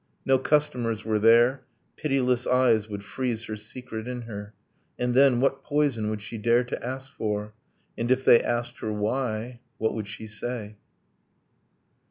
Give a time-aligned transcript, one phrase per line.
[0.25, 1.63] No customers were there,
[1.95, 4.55] Pitiless eyes would freeze her secret in her!
[4.97, 7.53] And then what poison would she dare to ask for?
[7.95, 10.77] And if they asked her why, what would she say?